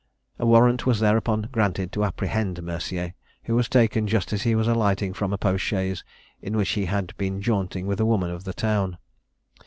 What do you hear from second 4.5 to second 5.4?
was alighting from a